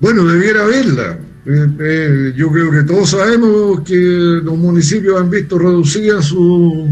[0.02, 1.20] Bueno, debiera haberla.
[1.46, 6.90] Eh, eh, yo creo que todos sabemos que los municipios han visto reducida su,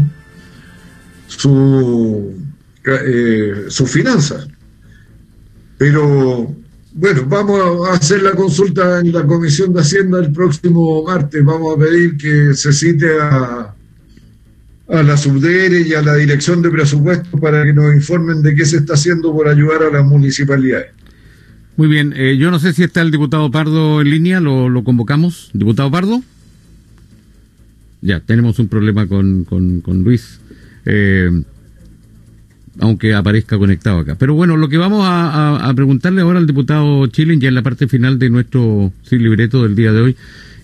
[1.26, 2.32] su,
[2.86, 4.46] eh, sus finanzas.
[5.76, 6.54] Pero
[6.92, 11.44] bueno, vamos a hacer la consulta en la Comisión de Hacienda el próximo martes.
[11.44, 13.74] Vamos a pedir que se cite a,
[14.88, 18.64] a la subdere y a la Dirección de Presupuestos para que nos informen de qué
[18.64, 20.99] se está haciendo por ayudar a las municipalidades.
[21.76, 25.50] Muy bien, eh, yo no sé si está el diputado Pardo en línea, lo, convocamos.
[25.52, 26.22] ¿Diputado Pardo?
[28.02, 30.40] Ya, tenemos un problema con, con, Luis,
[30.84, 31.30] eh,
[32.78, 34.16] aunque aparezca conectado acá.
[34.18, 37.88] Pero bueno, lo que vamos a, preguntarle ahora al diputado Chilin, ya en la parte
[37.88, 40.16] final de nuestro sin libreto del día de hoy,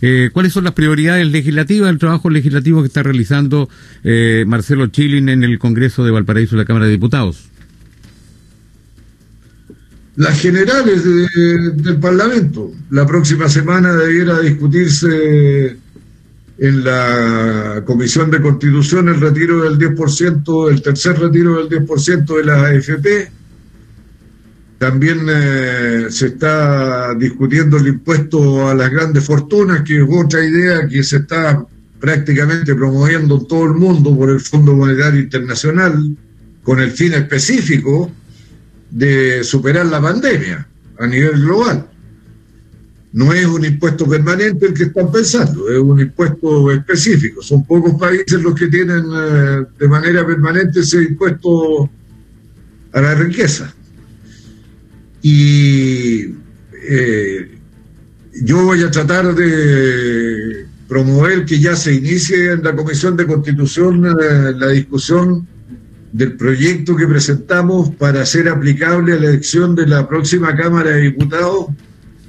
[0.03, 3.69] eh, ¿cuáles son las prioridades legislativas, el trabajo legislativo que está realizando
[4.47, 7.49] Marcelo Chilin en el Congreso de Valparaíso de la Cámara de Diputados?
[10.17, 12.73] Las generales del Parlamento.
[12.91, 15.77] La próxima semana debiera discutirse
[16.59, 22.45] en la Comisión de Constitución el retiro del 10%, el tercer retiro del 10% de
[22.45, 23.31] la AFP.
[24.79, 30.89] También eh, se está discutiendo el impuesto a las grandes fortunas, que es otra idea
[30.89, 31.65] que se está
[32.01, 36.17] prácticamente promoviendo en todo el mundo por el Fondo Monetario Internacional,
[36.63, 38.11] con el fin específico
[38.91, 40.67] de superar la pandemia
[40.99, 41.87] a nivel global.
[43.13, 47.43] No es un impuesto permanente el que están pensando, es un impuesto específico.
[47.43, 51.89] Son pocos países los que tienen eh, de manera permanente ese impuesto
[52.93, 53.75] a la riqueza.
[55.23, 56.35] Y
[56.89, 57.59] eh,
[58.43, 64.07] yo voy a tratar de promover que ya se inicie en la Comisión de Constitución
[64.07, 65.47] eh, la discusión
[66.17, 71.03] del proyecto que presentamos para hacer aplicable a la elección de la próxima Cámara de
[71.03, 71.67] Diputados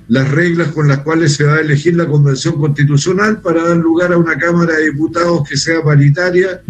[0.10, 4.12] las reglas con las cuales se va a elegir la Convención Constitucional para dar lugar
[4.12, 6.62] a una Cámara de Diputados que sea paritaria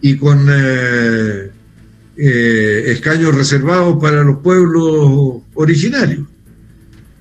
[0.00, 1.50] y con eh,
[2.16, 6.28] eh, escaños reservados para los pueblos originarios.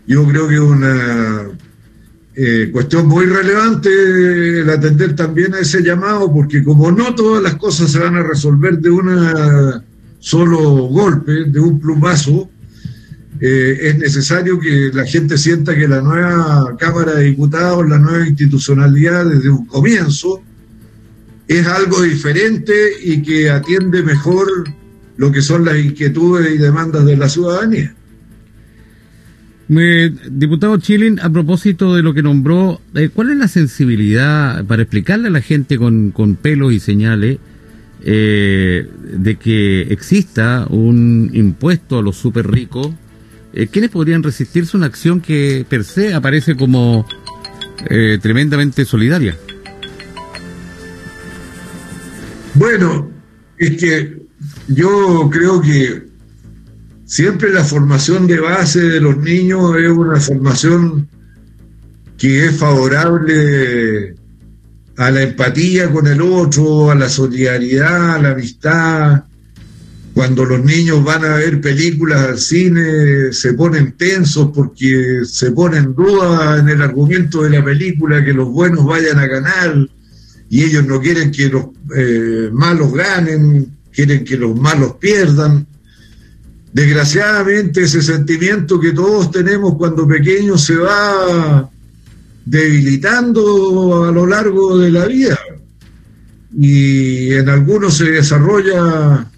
[0.06, 1.48] Yo creo que una
[2.42, 3.90] eh, cuestión muy relevante
[4.62, 8.24] el atender también a ese llamado, porque como no todas las cosas se van a
[8.24, 9.10] resolver de un
[10.20, 12.50] solo golpe, de un plumazo,
[13.42, 18.26] eh, es necesario que la gente sienta que la nueva Cámara de Diputados, la nueva
[18.26, 20.42] institucionalidad desde un comienzo,
[21.46, 22.74] es algo diferente
[23.04, 24.48] y que atiende mejor
[25.18, 27.94] lo que son las inquietudes y demandas de la ciudadanía.
[29.70, 35.28] Diputado Chilin, a propósito de lo que nombró, eh, ¿cuál es la sensibilidad para explicarle
[35.28, 37.38] a la gente con, con pelos y señales
[38.04, 42.94] eh, de que exista un impuesto a los super ricos
[43.54, 47.06] eh, ¿quiénes podrían resistirse a una acción que per se aparece como
[47.90, 49.36] eh, tremendamente solidaria?
[52.54, 53.10] Bueno,
[53.58, 54.22] es que
[54.68, 56.09] yo creo que
[57.10, 61.10] siempre la formación de base de los niños es una formación
[62.20, 64.14] que es favorable
[64.96, 69.24] a la empatía con el otro, a la solidaridad, a la amistad,
[70.14, 75.96] cuando los niños van a ver películas al cine se ponen tensos porque se ponen
[75.96, 79.90] dudas en el argumento de la película que los buenos vayan a ganar
[80.48, 85.66] y ellos no quieren que los eh, malos ganen, quieren que los malos pierdan.
[86.80, 91.70] Desgraciadamente ese sentimiento que todos tenemos cuando pequeños se va
[92.46, 95.38] debilitando a lo largo de la vida
[96.58, 99.30] y en algunos se desarrolla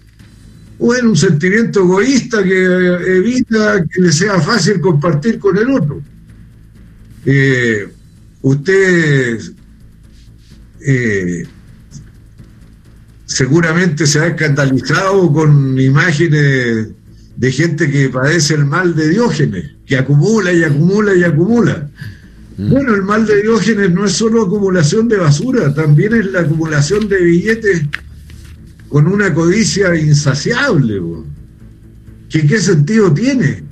[0.78, 6.00] un sentimiento egoísta que evita que le sea fácil compartir con el otro.
[7.26, 7.88] Eh,
[8.42, 9.40] usted
[10.80, 11.44] eh,
[13.26, 17.01] seguramente se ha escandalizado con imágenes
[17.36, 21.88] de gente que padece el mal de Diógenes, que acumula y acumula y acumula.
[22.56, 22.70] Mm.
[22.70, 27.08] Bueno, el mal de Diógenes no es solo acumulación de basura, también es la acumulación
[27.08, 27.82] de billetes
[28.88, 31.00] con una codicia insaciable.
[32.28, 33.64] ¿Qué, ¿Qué sentido tiene?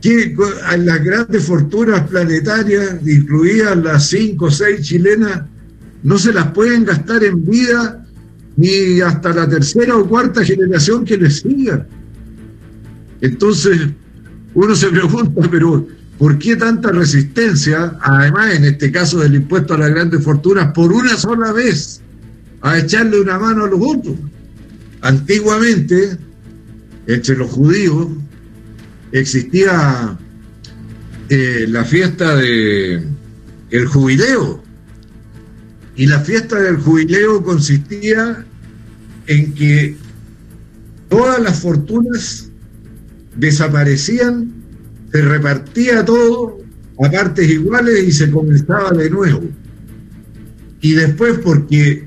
[0.00, 0.34] Que
[0.78, 5.42] las grandes fortunas planetarias, incluidas las cinco o seis chilenas,
[6.02, 8.06] no se las pueden gastar en vida
[8.56, 11.86] ni hasta la tercera o cuarta generación que les siga.
[13.20, 13.88] Entonces,
[14.54, 15.86] uno se pregunta, pero
[16.18, 20.92] ¿por qué tanta resistencia, además en este caso del impuesto a las grandes fortunas, por
[20.92, 22.00] una sola vez?
[22.66, 24.16] a echarle una mano a los otros.
[25.02, 26.16] Antiguamente,
[27.06, 28.08] entre los judíos,
[29.12, 30.18] existía
[31.28, 33.04] eh, la fiesta de
[33.70, 34.62] el jubileo.
[35.94, 38.44] Y la fiesta del jubileo consistía
[39.26, 39.96] en que
[41.08, 42.45] todas las fortunas
[43.36, 44.52] desaparecían,
[45.12, 46.58] se repartía todo
[47.04, 49.42] a partes iguales y se comenzaba de nuevo.
[50.80, 52.06] Y después porque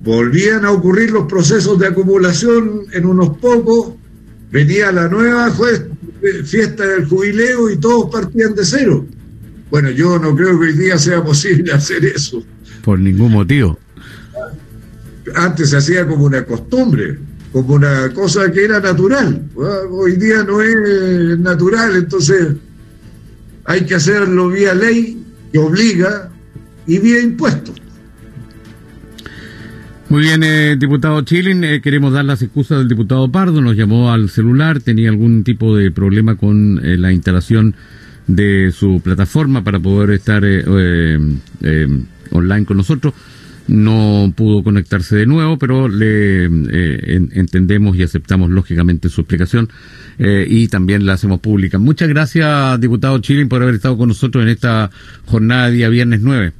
[0.00, 3.94] volvían a ocurrir los procesos de acumulación en unos pocos,
[4.50, 5.50] venía la nueva
[6.44, 9.06] fiesta del jubileo y todos partían de cero.
[9.70, 12.44] Bueno, yo no creo que hoy día sea posible hacer eso.
[12.84, 13.78] Por ningún motivo.
[15.34, 17.18] Antes se hacía como una costumbre,
[17.52, 19.42] como una cosa que era natural.
[19.90, 22.54] Hoy día no es natural, entonces
[23.64, 25.22] hay que hacerlo vía ley
[25.52, 26.30] que obliga
[26.86, 27.74] y vía impuestos.
[30.08, 34.12] Muy bien, eh, diputado Chilin, eh, queremos dar las excusas del diputado Pardo, nos llamó
[34.12, 37.74] al celular, tenía algún tipo de problema con eh, la instalación
[38.26, 40.44] de su plataforma para poder estar
[42.30, 43.14] online con nosotros.
[43.68, 49.68] No pudo conectarse de nuevo, pero le entendemos y aceptamos lógicamente su explicación
[50.18, 51.78] y también la hacemos pública.
[51.78, 54.90] Muchas gracias, diputado Chilin, por haber estado con nosotros en esta
[55.26, 56.52] jornada de día viernes 9.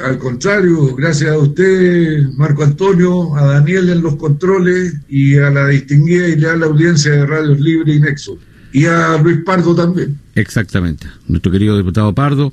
[0.00, 5.68] Al contrario, gracias a usted, Marco Antonio, a Daniel en los controles y a la
[5.68, 8.36] distinguida y leal audiencia de Radios Libre y Nexo.
[8.72, 10.18] Y a Luis Pardo también.
[10.34, 11.06] Exactamente.
[11.28, 12.52] Nuestro querido diputado Pardo.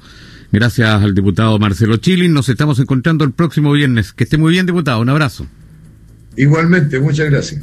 [0.51, 2.33] Gracias al diputado Marcelo Chilin.
[2.33, 4.11] Nos estamos encontrando el próximo viernes.
[4.11, 5.01] Que esté muy bien, diputado.
[5.01, 5.47] Un abrazo.
[6.35, 7.61] Igualmente, muchas gracias.